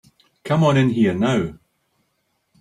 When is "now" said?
1.13-1.59